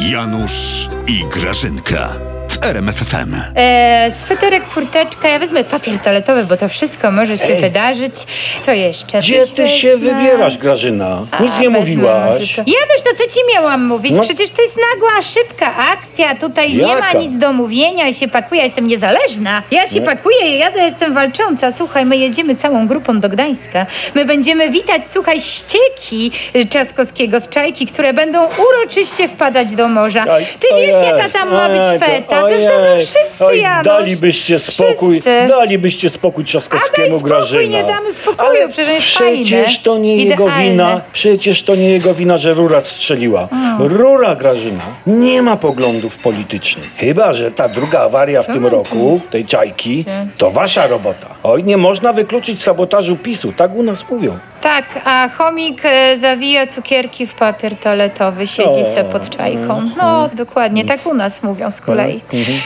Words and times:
Janusz 0.00 0.88
i 1.06 1.24
Grażynka 1.30 2.31
RMFFM. 2.62 3.34
E, 3.56 4.10
sweterek, 4.24 4.62
kurteczka, 4.74 5.28
ja 5.28 5.38
wezmę 5.38 5.64
papier 5.64 5.98
toaletowy, 5.98 6.44
bo 6.44 6.56
to 6.56 6.68
wszystko 6.68 7.10
może 7.10 7.36
się 7.38 7.54
wydarzyć. 7.54 8.14
Co 8.60 8.72
jeszcze? 8.72 9.18
Gdzie 9.18 9.46
ty 9.46 9.68
się 9.68 9.96
wezmę. 9.96 10.14
wybierasz, 10.14 10.58
Grażyna? 10.58 11.18
A, 11.30 11.42
Nic 11.42 11.52
nie 11.60 11.70
wezmę 11.70 11.78
mówiłaś. 11.80 12.38
to. 12.56 12.62
Janusz, 12.66 13.02
to 13.04 13.10
co 13.18 13.30
ci 13.30 13.40
miałam 13.54 13.86
mówić? 13.86 14.12
No. 14.12 14.22
Przecież 14.22 14.50
to 14.50 14.62
jest 14.62 14.76
nagła, 14.92 15.22
szybka 15.22 15.76
akcja. 15.76 16.34
Tutaj 16.34 16.74
nie 16.76 16.82
ma 16.86 16.88
Jaka? 16.94 17.18
nic 17.18 17.36
do 17.36 17.52
mówienia. 17.52 18.06
Ja 18.06 18.12
się 18.12 18.28
pakuję, 18.28 18.58
ja 18.58 18.64
jestem 18.64 18.86
niezależna. 18.86 19.62
Ja 19.70 19.86
się 19.86 20.00
pakuję, 20.00 20.56
jadę, 20.58 20.80
jestem 20.82 21.14
walcząca. 21.14 21.72
Słuchaj, 21.72 22.04
my 22.06 22.16
jedziemy 22.16 22.56
całą 22.56 22.86
grupą 22.86 23.20
do 23.20 23.28
Gdańska. 23.28 23.86
My 24.14 24.24
będziemy 24.24 24.70
witać, 24.70 25.06
słuchaj, 25.06 25.40
ścieki 25.40 26.30
Trzaskowskiego 26.70 27.40
z 27.40 27.48
Czajki, 27.48 27.86
które 27.86 28.12
będą 28.12 28.38
uroczyście 28.48 29.28
wpadać 29.28 29.72
do 29.74 29.88
morza. 29.88 30.24
Ty 30.60 30.66
wiesz, 30.76 30.94
jaka 31.06 31.28
tam 31.28 31.50
ma 31.52 31.68
być 31.68 32.00
to- 32.00 32.06
feta? 32.06 32.42
Przecież 32.52 32.66
tam 32.66 33.00
wszyscy, 33.00 33.44
Oj. 33.44 33.62
Dalibyście 33.84 34.58
spokój, 34.58 35.20
Wszyscy. 35.20 35.48
dalibyście 35.48 36.10
spokój 36.10 36.44
A 36.44 36.46
Trzaskowskiemu, 36.46 36.96
daj 36.98 37.08
spokój, 37.10 37.28
Grażyna. 37.30 37.62
nie 37.62 37.84
damy 37.84 38.12
spokoju, 38.12 38.48
Ale 38.50 38.68
przecież 38.68 38.88
jest 38.94 39.06
przecież 39.06 39.44
fajne, 39.48 39.64
to 39.84 39.98
nie 39.98 40.16
jego 40.16 40.48
wina, 40.50 41.00
przecież 41.12 41.62
to 41.62 41.74
nie 41.74 41.90
jego 41.90 42.14
wina, 42.14 42.38
że 42.38 42.54
rura 42.54 42.80
strzeliła. 42.80 43.48
Rura, 43.78 44.36
Grażyna, 44.36 44.84
nie 45.06 45.42
ma 45.42 45.56
poglądów 45.56 46.18
politycznych. 46.18 46.94
Chyba, 46.96 47.32
że 47.32 47.50
ta 47.50 47.68
druga 47.68 48.00
awaria 48.00 48.42
w 48.42 48.46
tym 48.46 48.66
roku, 48.66 49.20
tej 49.30 49.46
czajki, 49.46 50.04
to 50.38 50.50
wasza 50.50 50.86
robota. 50.86 51.26
Oj, 51.42 51.64
nie 51.64 51.76
można 51.76 52.12
wykluczyć 52.12 52.62
sabotażu 52.62 53.16
PiSu, 53.16 53.52
tak 53.56 53.74
u 53.76 53.82
nas 53.82 54.04
mówią. 54.10 54.38
Tak, 54.62 54.84
a 55.04 55.28
chomik 55.28 55.80
e, 55.84 56.16
zawija 56.18 56.66
cukierki 56.66 57.26
w 57.26 57.34
papier 57.34 57.76
toaletowy, 57.76 58.46
siedzi 58.46 58.84
se 58.84 59.04
pod 59.04 59.30
czajką. 59.36 59.82
No, 59.96 60.28
dokładnie, 60.28 60.84
tak 60.84 61.06
u 61.06 61.14
nas 61.14 61.42
mówią 61.42 61.70
z 61.70 61.80
kolei. 61.80 62.20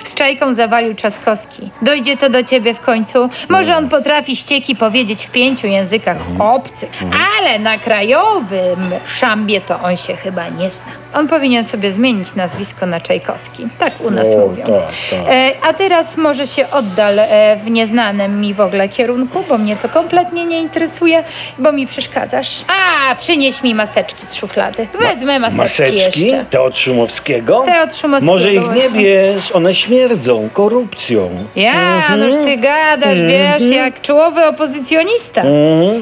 Z 0.04 0.14
czajką 0.14 0.54
zawalił 0.54 0.95
Trzaskowski. 0.95 1.71
Dojdzie 1.82 2.16
to 2.16 2.30
do 2.30 2.43
ciebie 2.43 2.74
w 2.74 2.80
końcu. 2.80 3.29
Może 3.48 3.76
on 3.76 3.88
potrafi 3.88 4.37
ścieki 4.37 4.76
powiedzieć 4.76 5.26
w 5.26 5.30
pięciu 5.30 5.66
językach 5.66 6.16
obcych, 6.38 6.90
ale 7.38 7.59
na 7.59 7.79
krajowym 7.79 8.90
szambie 9.06 9.60
to 9.60 9.80
on 9.80 9.96
się 9.96 10.16
chyba 10.16 10.49
nie 10.49 10.71
zna. 10.71 11.05
On 11.16 11.28
powinien 11.28 11.64
sobie 11.64 11.92
zmienić 11.92 12.34
nazwisko 12.34 12.86
na 12.86 13.00
Czajkowski. 13.00 13.66
Tak 13.78 13.92
u 14.00 14.10
nas 14.10 14.28
O, 14.28 14.38
mówią. 14.38 14.64
tak, 14.66 14.72
tak. 15.10 15.28
E, 15.34 15.52
a 15.68 15.72
teraz 15.72 16.16
może 16.16 16.46
się 16.46 16.70
oddal 16.70 17.18
e, 17.18 17.56
w 17.64 17.70
nieznanym 17.70 18.40
mi 18.40 18.54
w 18.54 18.60
ogóle 18.60 18.88
kierunku, 18.88 19.44
bo 19.48 19.59
mnie 19.59 19.76
to 19.76 19.88
kompletnie 19.88 20.46
nie 20.46 20.60
interesuje, 20.60 21.24
bo 21.59 21.72
mi 21.72 21.87
przeszkadzasz. 21.87 22.64
A, 22.68 23.14
przynieś 23.14 23.62
mi 23.62 23.74
maseczki 23.74 24.26
z 24.26 24.34
szuflady. 24.34 24.88
Wezmę 25.00 25.38
maseczki, 25.38 25.59
Maseczki? 25.62 26.20
jeszcze. 26.26 26.44
Te 26.50 26.60
od 26.62 26.78
Szumowskiego? 26.78 27.62
Te 27.66 27.82
od 27.82 27.96
Szumowskiego 27.96 28.32
Może 28.32 28.52
ich 28.54 28.60
nie 28.60 28.66
właśnie. 28.88 28.90
bierz, 29.02 29.52
one 29.52 29.74
śmierdzą 29.74 30.48
korupcją. 30.52 31.30
Janusz, 31.56 32.37
ty 32.44 32.56
gadasz, 32.56 33.18
wiesz, 33.22 33.70
jak 33.70 34.00
czołowy 34.00 34.46
opozycjonista. 34.46 35.42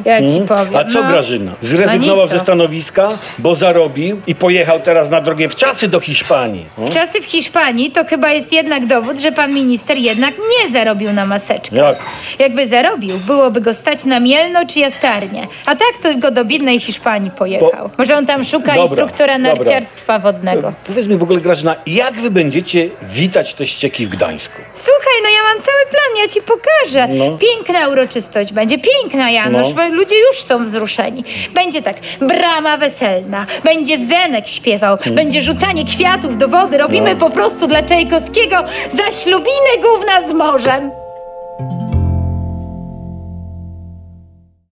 Ja 0.04 0.18
ci 0.28 0.40
powiem. 0.48 0.76
A 0.76 0.84
co 0.84 1.02
no. 1.02 1.08
Grażyna? 1.08 1.50
No 1.50 1.56
Zrezygnował 1.68 2.22
nic, 2.24 2.32
ze 2.32 2.38
co? 2.38 2.44
stanowiska, 2.44 3.08
bo 3.38 3.54
zarobił 3.54 4.20
i 4.26 4.34
pojechał 4.34 4.80
teraz 4.80 5.03
na 5.10 5.20
drogę 5.20 5.48
w 5.48 5.56
czasy 5.56 5.88
do 5.88 6.00
Hiszpanii. 6.00 6.66
O? 6.78 6.88
Czasy 6.88 7.20
w 7.20 7.24
Hiszpanii 7.24 7.90
to 7.90 8.04
chyba 8.04 8.32
jest 8.32 8.52
jednak 8.52 8.86
dowód, 8.86 9.20
że 9.20 9.32
pan 9.32 9.54
minister 9.54 9.96
jednak 9.98 10.34
nie 10.38 10.72
zarobił 10.72 11.12
na 11.12 11.26
maseczkę. 11.26 11.76
Jak? 11.76 11.96
Jakby 12.38 12.66
zarobił, 12.68 13.18
byłoby 13.18 13.60
go 13.60 13.74
stać 13.74 14.04
na 14.04 14.20
Mielno 14.20 14.66
czy 14.66 14.78
Jastarnię. 14.78 15.46
A 15.66 15.76
tak 15.76 15.92
to 16.02 16.14
go 16.18 16.30
do 16.30 16.44
biednej 16.44 16.80
Hiszpanii 16.80 17.30
pojechał. 17.30 17.90
Może 17.98 18.16
on 18.16 18.26
tam 18.26 18.44
szuka 18.44 18.66
Dobra, 18.66 18.82
instruktora 18.82 19.38
dobra. 19.38 19.54
narciarstwa 19.54 20.18
wodnego. 20.18 20.72
Powiedz 20.86 21.06
mi 21.06 21.16
w 21.16 21.22
ogóle 21.22 21.40
Grażyna, 21.40 21.76
jak 21.86 22.14
wy 22.14 22.30
będziecie 22.30 22.90
witać 23.02 23.54
te 23.54 23.66
ścieki 23.66 24.06
w 24.06 24.08
Gdańsku? 24.08 24.54
Słuchaj, 24.74 25.14
no 25.22 25.28
ja 25.28 25.42
mam 25.54 25.62
cały 25.62 25.86
plan, 25.90 26.22
ja 26.22 26.28
ci 26.28 26.40
pokażę. 26.42 27.14
No. 27.14 27.38
Piękna 27.38 27.88
uroczystość 27.88 28.52
będzie, 28.52 28.76
piękna 28.78 29.30
Janusz, 29.30 29.68
No. 29.68 29.74
bo 29.74 29.88
ludzie 29.88 30.14
już 30.30 30.40
są 30.42 30.64
wzruszeni. 30.64 31.24
Będzie 31.54 31.82
tak, 31.82 31.96
brama 32.20 32.76
weselna, 32.76 33.46
będzie 33.64 33.98
Zenek 33.98 34.48
śpiewał, 34.48 34.93
Mhm. 34.94 35.16
Będzie 35.16 35.42
rzucanie 35.42 35.84
kwiatów 35.84 36.38
do 36.38 36.48
wody. 36.48 36.78
Robimy 36.78 37.14
no. 37.14 37.20
po 37.20 37.30
prostu 37.30 37.66
dla 37.66 37.82
Czajkowskiego 37.82 38.64
zaślubiny 38.90 39.70
gówna 39.82 40.28
z 40.28 40.32
morzem. 40.32 40.90